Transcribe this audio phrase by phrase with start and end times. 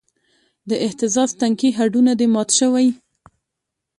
[0.69, 2.87] د اهتزاز تنکي هډونه دې مات شوی